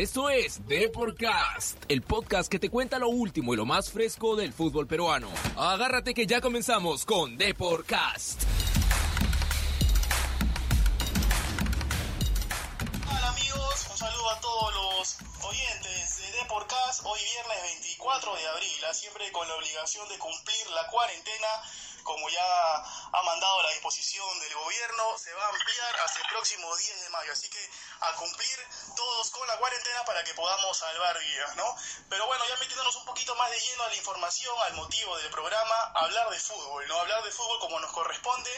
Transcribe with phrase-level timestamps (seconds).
[0.00, 4.54] Esto es Deporcast, el podcast que te cuenta lo último y lo más fresco del
[4.54, 5.28] fútbol peruano.
[5.58, 8.44] Agárrate que ya comenzamos con Deporcast.
[13.10, 15.99] Hola amigos, un saludo a todos los oyentes
[16.50, 17.02] de Deporcast.
[17.04, 18.94] Hoy viernes 24 de abril, ¿ah?
[18.94, 21.48] siempre con la obligación de cumplir la cuarentena
[22.02, 22.76] como ya
[23.12, 27.08] ha mandado la disposición del gobierno, se va a ampliar hasta el próximo 10 de
[27.10, 27.32] mayo.
[27.32, 28.58] Así que a cumplir
[28.96, 31.76] todos con la cuarentena para que podamos salvar vidas, ¿no?
[32.08, 35.30] Pero bueno, ya metiéndonos un poquito más de lleno a la información, al motivo del
[35.30, 36.98] programa, hablar de fútbol, ¿no?
[36.98, 38.50] Hablar de fútbol como nos corresponde.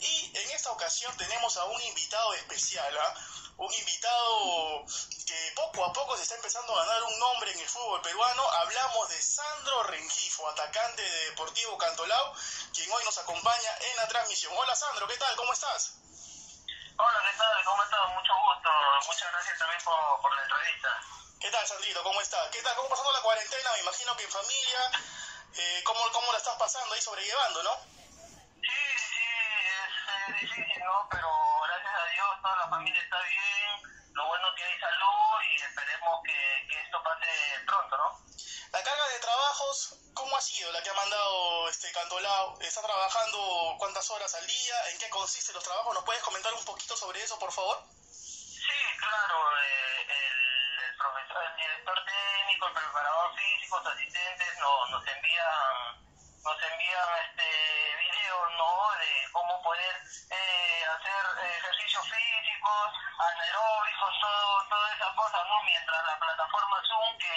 [0.00, 3.14] Y en esta ocasión tenemos a un invitado especial, ¿ah?
[3.58, 4.84] Un invitado
[5.26, 8.42] que poco a poco se está empezando a ganar un nombre en el fútbol peruano.
[8.50, 12.34] Hablamos de Sandro Rengifo, atacante de Deportivo Cantolao,
[12.74, 14.52] quien hoy nos acompaña en la transmisión.
[14.56, 15.34] Hola Sandro, ¿qué tal?
[15.36, 15.94] ¿Cómo estás?
[16.98, 17.64] Hola, ¿qué tal?
[17.64, 18.08] ¿Cómo estás?
[18.08, 18.70] Mucho gusto.
[19.06, 20.88] Muchas gracias también por, por la entrevista.
[21.40, 22.02] ¿Qué tal, Sandrito?
[22.02, 22.48] ¿Cómo estás?
[22.50, 22.74] ¿Qué tal?
[22.76, 23.72] ¿Cómo pasando la cuarentena?
[23.72, 24.90] Me imagino que en familia.
[25.54, 27.76] Eh, ¿cómo, ¿Cómo la estás pasando ahí sobrellevando, no?
[28.60, 29.24] Sí, sí,
[29.84, 29.92] es,
[30.28, 31.08] es difícil, ¿no?
[31.10, 31.28] Pero
[31.66, 33.55] gracias a Dios toda la familia está bien.
[34.16, 37.28] Lo bueno que hay salud y esperemos que, que esto pase
[37.66, 38.24] pronto, ¿no?
[38.72, 42.58] La carga de trabajos, ¿cómo ha sido la que ha mandado este Cantolao?
[42.62, 44.90] ¿Está trabajando cuántas horas al día?
[44.90, 45.92] ¿En qué consisten los trabajos?
[45.92, 47.84] ¿Nos puedes comentar un poquito sobre eso, por favor?
[48.10, 49.36] Sí, claro.
[49.60, 56.06] Eh, el, el profesor, el director técnico, el preparador físico, los asistentes nos, nos envían
[56.46, 57.65] nos envían este
[58.26, 59.94] videos no de cómo poder
[60.30, 62.86] eh, hacer ejercicios físicos
[63.18, 67.34] anaeróbicos todo todas esas cosas no mientras la plataforma Zoom que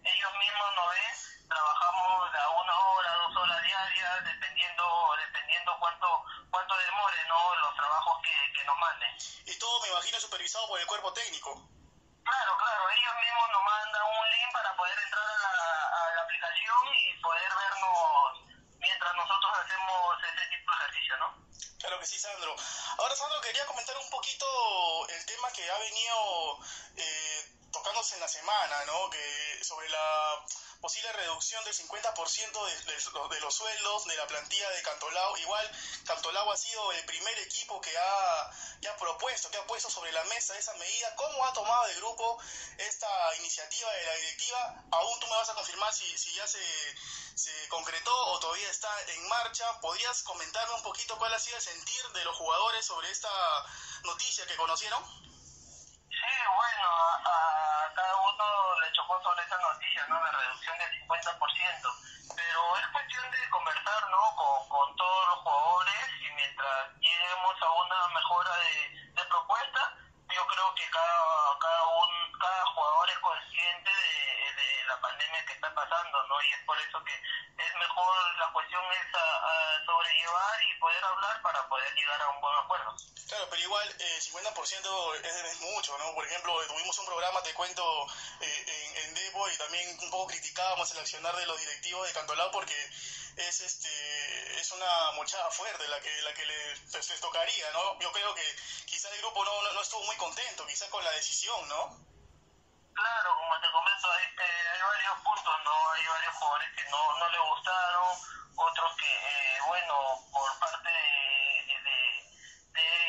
[0.00, 4.84] ellos mismos nos ven trabajamos a una hora dos horas diarias dependiendo
[5.18, 9.12] dependiendo cuánto cuánto demore no los trabajos que, que nos manden.
[9.44, 11.50] Y todo, me imagino, supervisado por el cuerpo técnico.
[12.24, 16.22] Claro, claro, ellos mismos nos mandan un link para poder entrar a la, a la
[16.22, 18.44] aplicación y poder vernos
[18.84, 20.13] mientras nosotros hacemos
[20.50, 21.44] tipo de ¿no?
[21.78, 22.54] Claro que sí, Sandro.
[22.98, 24.46] Ahora, Sandro, quería comentar un poquito
[25.08, 26.58] el tema que ha venido
[26.96, 29.10] eh, tocándose en la semana, ¿no?
[29.10, 30.44] Que sobre la
[30.80, 35.36] posible reducción del 50% de, de, los sueldos de la plantilla de Cantolao.
[35.38, 35.70] Igual,
[36.04, 40.22] Cantolao ha sido el primer equipo que ha, que propuesto, que ha puesto sobre la
[40.24, 41.16] mesa esa medida.
[41.16, 42.38] ¿Cómo ha tomado el grupo
[42.78, 44.84] esta iniciativa de la directiva?
[44.92, 46.62] Aún tú me vas a confirmar si, si ya se,
[47.34, 49.80] se concretó o todavía está en marcha.
[49.80, 53.30] ¿Podrías comentarme un poquito cuál ha sido el sentir de los jugadores sobre esta
[54.04, 55.33] noticia que conocieron?
[56.46, 60.22] Bueno, a, a, cada uno le chocó sobre esa noticia, ¿no?
[60.22, 62.34] La reducción del 50%.
[62.36, 64.36] Pero es cuestión de conversar, ¿no?
[64.36, 69.96] Con, todos los jugadores y mientras lleguemos a una mejora de, propuesta,
[70.28, 75.52] yo creo que cada, cada, un, cada jugador es consciente de, de, la pandemia que
[75.54, 76.42] está pasando, ¿no?
[76.42, 81.04] Y es por eso que es mejor, la cuestión es a, a sobrellevar y poder
[81.04, 82.94] hablar para poder llegar a un buen acuerdo.
[83.34, 86.14] Claro, pero igual eh, 50% es, es, mucho, ¿no?
[86.14, 88.06] Por ejemplo, tuvimos un programa, te cuento,
[88.40, 92.12] eh, en, en Depo y también un poco criticábamos el accionar de los directivos de
[92.12, 92.76] Cantolao porque
[93.36, 97.98] es este es una mochada fuerte la que la que les, tocaría, ¿no?
[97.98, 98.56] Yo creo que
[98.86, 101.90] quizá el grupo no, no, estuvo muy contento, quizá con la decisión, ¿no?
[102.94, 105.90] Claro, como te comento, hay, eh, varios puntos, ¿no?
[105.90, 108.18] Hay varios jugadores que no, no le gustaron,
[108.54, 110.93] otros que, eh, bueno, por parte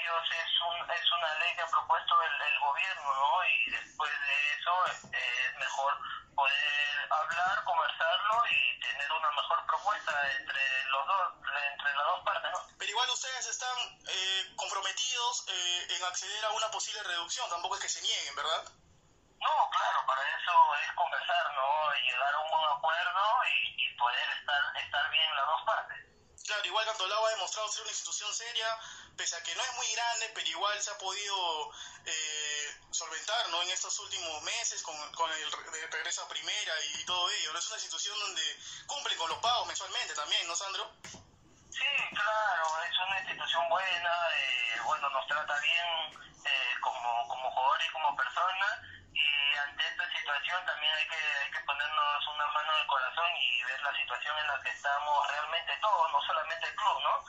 [0.05, 3.45] ellos es, un, es una ley que ha propuesto el, el gobierno, ¿no?
[3.45, 5.97] Y después de eso eh, es mejor
[6.35, 11.33] poder hablar, conversarlo y tener una mejor propuesta entre los dos,
[11.73, 12.59] entre las dos partes, ¿no?
[12.77, 13.77] Pero igual ustedes están
[14.07, 18.63] eh, comprometidos eh, en acceder a una posible reducción, tampoco es que se nieguen, ¿verdad?
[19.41, 21.95] No, claro, para eso es conversar, ¿no?
[21.97, 25.97] Y llegar a un buen acuerdo y, y poder estar, estar bien las dos partes.
[26.45, 28.77] Claro, igual Cantolao ha demostrado ser una institución seria,
[29.15, 31.71] pese a que no es muy grande, pero igual se ha podido
[32.05, 33.61] eh, solventar ¿no?
[33.61, 35.51] en estos últimos meses con, con el
[35.91, 37.57] regreso a primera y, todo ello.
[37.57, 38.43] Es una institución donde
[38.87, 40.91] cumplen con los pagos mensualmente también, ¿no, Sandro?
[41.71, 47.87] Sí, claro, es una institución buena, eh, bueno, nos trata bien eh, como, como jugadores
[47.87, 48.79] y como personas
[49.13, 53.29] y ante esta situación también hay que, hay que ponernos una mano en el corazón
[53.37, 57.25] y ver la situación en la que estamos realmente todos, no solamente el club, ¿no?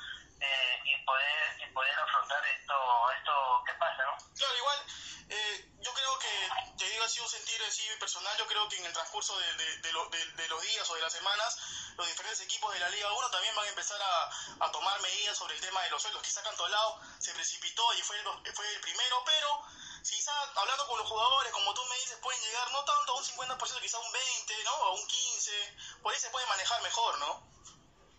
[7.65, 11.13] Así personal, yo creo que en el transcurso de, de, los días o de las
[11.13, 11.59] semanas,
[11.97, 15.55] los diferentes equipos de la Liga 1 también van a empezar a, tomar medidas sobre
[15.55, 16.23] el tema de los sueldos.
[16.23, 19.63] Quizá Cantolao se precipitó y fue el, fue el primero, pero
[20.03, 23.25] quizá hablando con los jugadores, como tú me dices, pueden llegar no tanto a un
[23.25, 24.71] 50%, quizá a un 20%, ¿no?
[24.71, 27.57] A un 15%, por ahí se puede manejar mejor, ¿no?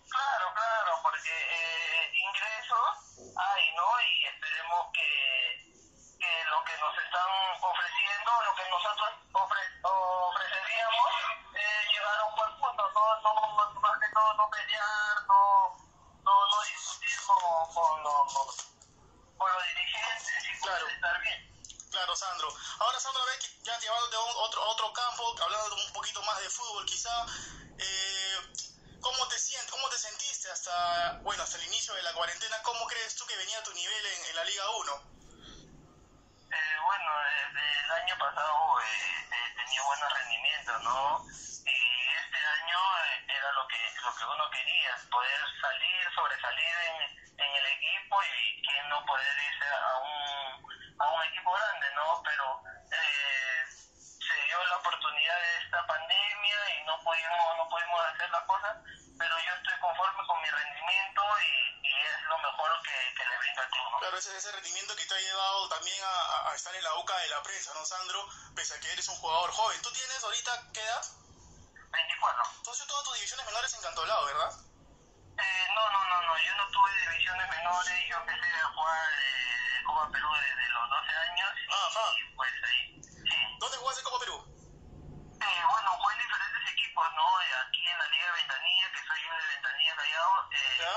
[0.10, 4.02] Claro, claro, porque eh, ingresos hay, ¿no?
[4.02, 5.78] Y esperemos que
[6.50, 7.62] lo que nos están
[8.28, 11.12] ofreciendo, lo que nosotros ofre, ofreceríamos,
[11.56, 15.78] eh, llegar a un buen punto, no, no, más que todo no pelear, no,
[16.24, 18.34] no, no discutir con, con, los,
[19.38, 20.88] con los dirigentes y claro.
[20.88, 21.90] estar bien.
[21.92, 22.54] Claro, Sandro.
[22.80, 26.86] Ahora, Sandro, ver, ya llevándote a otro, otro campo, hablando un poquito más de fútbol,
[26.86, 27.26] quizá,
[27.78, 28.38] eh,
[29.00, 32.62] ¿cómo te sientes, cómo te sentiste hasta, bueno, hasta el inicio de la cuarentena?
[32.64, 35.18] ¿Cómo crees tú que venía tu nivel en, en la Liga 1?
[36.50, 41.26] Eh, bueno, desde el año pasado eh, tenía buenos rendimientos, ¿no?
[41.66, 41.80] Y
[42.16, 46.96] este año eh, era lo que lo que uno quería, poder salir, sobresalir en,
[47.40, 50.18] en el equipo y que no poder irse a un
[51.00, 52.22] a un equipo grande, ¿no?
[52.24, 53.66] Pero eh,
[54.28, 58.82] se dio la oportunidad de esta pandemia y no pudimos, no pudimos hacer la cosa,
[59.18, 63.62] pero yo estoy conforme con mi rendimiento y, es lo mejor que, que, le brinda
[63.64, 64.00] al club, ¿no?
[64.00, 66.94] Claro, ese es ese rendimiento que te ha llevado también a, a, estar en la
[66.94, 68.28] boca de la prensa, ¿no, Sandro?
[68.56, 69.82] Pese a que eres un jugador joven.
[69.84, 71.06] ¿Tú tienes ahorita qué edad?
[71.92, 72.44] 24.
[72.58, 74.52] Entonces todas tus divisiones menores en Cantolao, ¿verdad?
[75.38, 79.84] Eh, no, no, no, no, yo no tuve divisiones menores, yo empecé a jugar eh,
[79.86, 82.06] Copa Perú desde los 12 años y, Ajá.
[82.18, 83.38] y pues ahí, sí.
[83.60, 84.38] ¿Dónde jugaste Copa Perú?
[85.38, 87.28] Eh, bueno, jugué en diferentes equipos, ¿no?
[87.38, 90.96] Aquí en la Liga de Ventanilla, que soy yo de Ventanilla Callao, eh, ¿Ya?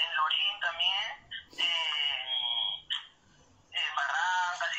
[0.00, 1.06] en Lorín también,
[1.60, 2.15] eh,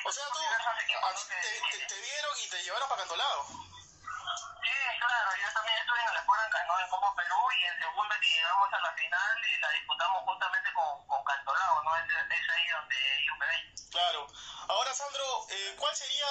[0.07, 3.47] O sea, tú, a ti te, te, te vieron y te llevaron para Cantolao.
[3.47, 6.79] Sí, claro, yo también estuve en el Escuela ¿no?
[6.79, 10.73] en Copa Perú y en segunda que llegamos a la final y la disputamos justamente
[10.73, 11.95] con, con Cantolao, ¿no?
[11.97, 13.47] Es, es ahí donde yo me.
[13.91, 14.27] Claro.
[14.69, 16.27] Ahora, Sandro, eh, ¿cuál sería,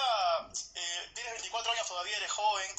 [0.74, 2.76] eh, tienes 24 años, todavía eres joven,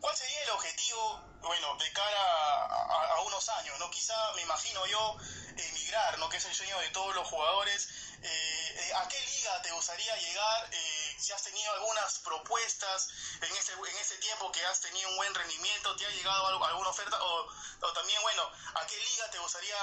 [0.00, 3.90] cuál sería el objetivo, bueno, de cara a, a- a unos años, ¿no?
[3.90, 5.16] Quizá, me imagino yo,
[5.56, 6.28] emigrar, ¿no?
[6.28, 7.88] Que es el sueño de todos los jugadores.
[8.22, 10.68] Eh, eh, ¿A qué liga te gustaría llegar?
[10.72, 13.08] Eh, si has tenido algunas propuestas
[13.42, 16.88] en este, en este tiempo que has tenido un buen rendimiento, ¿te ha llegado alguna
[16.88, 17.16] oferta?
[17.22, 17.46] O,
[17.82, 19.76] o también, bueno, ¿a qué liga te gustaría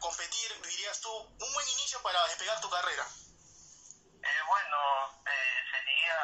[0.00, 3.06] competir, dirías tú, un buen inicio para despegar tu carrera?
[4.46, 6.16] Bueno, eh, sería,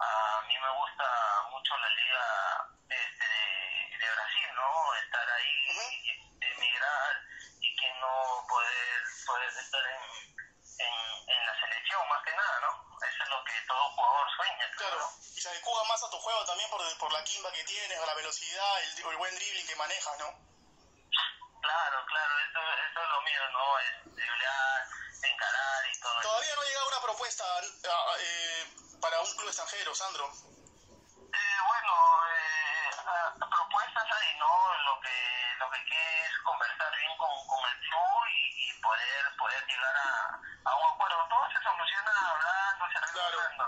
[0.00, 4.94] a mí me gusta mucho la liga este, de, de Brasil, ¿no?
[4.94, 5.80] Estar ahí, Ujú.
[6.40, 7.16] emigrar
[7.60, 10.02] y que no poder, poder estar en,
[10.78, 12.98] en, en la selección, más que nada, ¿no?
[13.06, 15.24] Eso es lo que todo jugador sueña, creo, Claro, ¿no?
[15.34, 16.70] y se adecua más a tu juego también
[17.08, 20.26] por, la quimba que tienes, a la velocidad, el, el buen dribbling que manejas, ¿no?
[21.62, 22.60] Claro, claro, eso,
[22.90, 23.78] eso es lo mío, ¿no?
[23.80, 24.88] Es driblar,
[25.22, 26.20] encarar y todo.
[26.20, 27.44] Todavía no ha llegado una propuesta
[27.88, 28.66] ah, eh,
[29.00, 30.32] para un club extranjero, Sandro.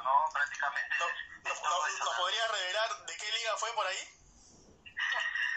[0.01, 0.27] Claro.
[0.27, 0.33] ¿no?
[0.33, 1.15] Prácticamente ¿No, es,
[1.45, 2.17] no- es todo no- eso, ¿Nos ¿no?
[2.19, 3.99] podría revelar de qué liga fue por ahí?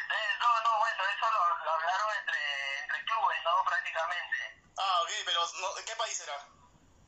[0.10, 3.64] Eh, no, no, bueno, eso lo, lo hablaron entre, entre clubes, ¿no?
[3.66, 4.62] Prácticamente.
[4.78, 6.38] Ah, ok, pero no, ¿de qué país será?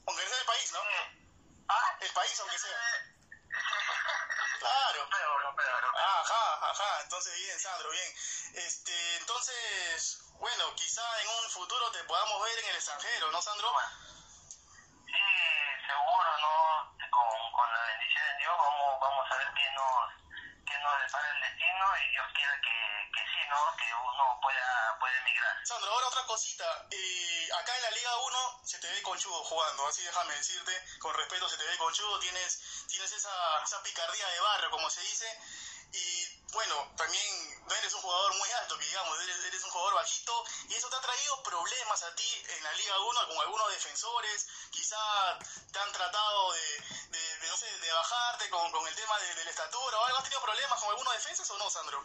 [0.07, 0.79] Aunque sea el país, ¿no?
[0.79, 1.97] Eh, ¿Ah?
[1.99, 2.71] El país, aunque sea.
[2.71, 3.11] Eh,
[4.59, 4.97] Claro.
[4.99, 6.01] Europeo, europeo, europeo.
[6.01, 8.13] Ah, Ajá, ajá, entonces bien, Sandro, bien.
[8.55, 13.71] Este, entonces, bueno, quizá en un futuro te podamos ver en el extranjero, ¿no, Sandro?
[15.05, 15.21] Sí,
[15.87, 16.95] seguro, ¿no?
[17.11, 18.55] Con, con la bendición de Dios
[19.05, 20.09] vamos, a ver qué nos,
[20.65, 23.61] qué nos depara el destino y Dios quiera que, que sí, ¿no?
[23.77, 25.55] Que uno pueda, pueda emigrar.
[25.65, 26.65] Sandro, ahora otra cosita.
[26.89, 31.13] Eh, acá en la Liga 1 se te ve conchudo jugando, así déjame decirte, con
[31.13, 35.27] respeto se te ve conchudo, tienes, tienes esa, esa picardía de barrio, como se dice,
[35.93, 39.93] y bueno, también no eres un jugador muy alto, que digamos, eres, eres un jugador
[39.95, 43.69] bajito, y eso te ha traído problemas a ti en la Liga 1 con algunos
[43.69, 44.97] defensores, quizá
[45.71, 49.35] te han tratado de, de, de, no sé, de bajarte con, con el tema de,
[49.35, 51.99] de la estatura o algo, ¿has tenido problemas con algunos defensas o no, Sandro?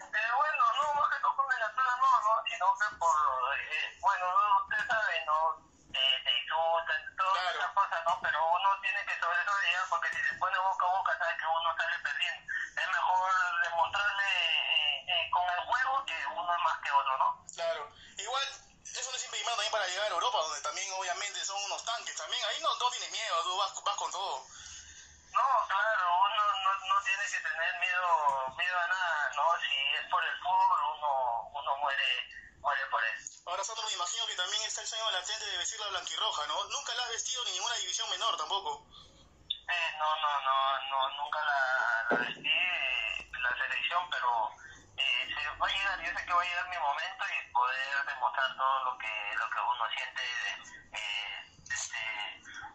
[0.00, 2.42] Eh, bueno, no, más que todo con la altura no, ¿no?
[2.48, 3.16] Sino que por,
[3.58, 4.26] eh, bueno,
[4.64, 5.70] usted sabe, ¿no?
[5.92, 7.58] Eh, te insultan, todas Claro.
[7.58, 8.20] esas cosas, ¿no?
[8.22, 11.46] Pero uno tiene que sobre llegar porque si se pone boca a boca sabe que
[11.46, 12.52] uno sale perdiendo.
[12.80, 13.30] Es mejor
[13.62, 17.46] demostrarle eh, eh, con el juego que uno es más que otro, ¿no?
[17.54, 18.46] Claro, igual
[18.84, 22.16] eso no es impedimento también para llegar a Europa, donde también obviamente son unos tanques
[22.16, 22.44] también.
[22.46, 24.46] Ahí no, no tienes miedo, tú vas, vas con todo.
[25.30, 26.10] No, claro,
[27.42, 29.42] tener miedo, miedo a nada, ¿no?
[29.60, 32.28] Si es por el fútbol, uno, uno muere,
[32.60, 33.40] muere por eso.
[33.46, 36.64] Ahora, Sandro, me imagino que también está el sueño latente de vestir la blanquirroja, ¿no?
[36.64, 38.86] Nunca la has vestido ni ninguna división menor tampoco.
[39.68, 44.48] Eh, no, no, no, no, nunca la, la vestí, eh, la selección, pero
[44.96, 48.06] eh, se va a llegar, yo sé que va a llegar mi momento y poder
[48.06, 50.22] demostrar todo lo que, lo que uno siente,
[50.96, 52.00] eh, este,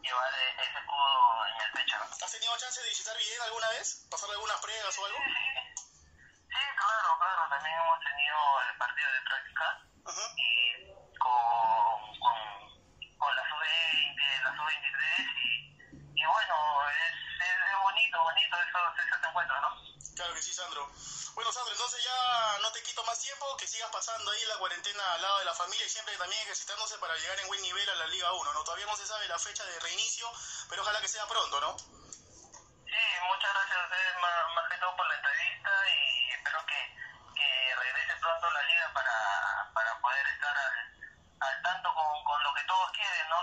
[0.03, 1.97] llevar e-, ese escudo en el pecho.
[1.97, 4.05] ¿Has tenido chance de visitar Villena alguna vez?
[4.11, 5.17] ¿Pasar algunas pruebas o algo?
[5.17, 9.65] Sí, claro, claro, también hemos tenido el partido de práctica
[10.05, 10.25] Ajá.
[10.37, 11.94] y con,
[12.25, 16.55] con, con la sub-20, la sub-23 y, y bueno,
[16.89, 17.13] es,
[17.45, 19.69] es, bonito, bonito esos, esos encuentros, ¿no?
[20.15, 20.89] Claro que sí, Sandro.
[21.35, 25.13] Bueno, Sandro, entonces ya no te quito más tiempo, que sigas pasando ahí la cuarentena
[25.13, 27.95] al lado de la familia y siempre también ejercitándose para llegar en buen nivel a
[27.95, 28.63] la Liga 1, ¿no?
[28.63, 30.31] Todavía no se sabe la fecha de reinicio,
[30.69, 31.75] pero ojalá que sea pronto, ¿no?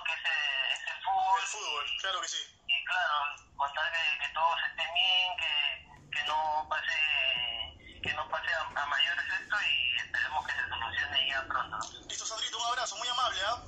[0.04, 1.40] Que es el, es el fútbol.
[1.40, 2.42] El fútbol, claro que sí.
[2.66, 3.14] Y claro,
[3.56, 6.98] contar que, que todos estén bien, que, que no pase
[8.02, 11.78] que no pase a, a mayores esto y esperemos que se solucione ya pronto.
[12.08, 13.62] Listo, Sandrito, un abrazo, muy amable, ¿ah?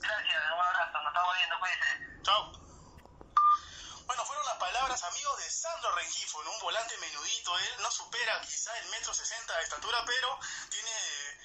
[0.00, 2.22] Gracias, un abrazo, nos estamos viendo, cuídense.
[2.22, 2.52] Chao.
[4.06, 6.50] Bueno, fueron las palabras, amigos, de Sandro Rengifo, ¿no?
[6.50, 7.56] un volante menudito.
[7.60, 10.36] Él no supera quizá el metro sesenta de estatura, pero
[10.68, 10.90] tiene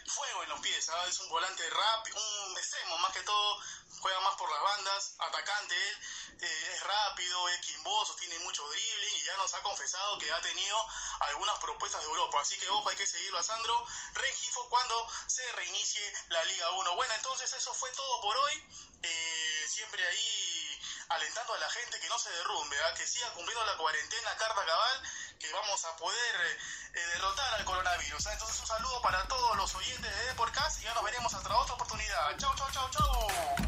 [0.08, 0.84] fuego en los pies.
[0.84, 1.10] ¿sabes?
[1.10, 2.18] Es un volante rápido,
[2.48, 3.62] un extremo más que todo.
[4.06, 5.98] Juega más por las bandas, atacante él,
[6.40, 10.40] eh, es rápido, es quimboso, tiene mucho dribbling y ya nos ha confesado que ha
[10.42, 10.78] tenido
[11.22, 12.40] algunas propuestas de Europa.
[12.40, 13.84] Así que ojo, hay que seguirlo a Sandro
[14.14, 16.96] Rengifo cuando se reinicie la Liga 1.
[16.96, 18.64] Bueno, entonces eso fue todo por hoy.
[19.02, 22.94] Eh, siempre ahí alentando a la gente que no se derrumbe, ¿ah?
[22.94, 25.02] que siga cumpliendo la cuarentena carta cabal,
[25.40, 26.60] que vamos a poder
[26.94, 28.28] eh, derrotar al coronavirus.
[28.28, 28.34] ¿ah?
[28.34, 31.74] Entonces un saludo para todos los oyentes de Deporcast y ya nos veremos hasta otra
[31.74, 32.38] oportunidad.
[32.38, 33.65] Chau, chau, chau, chau.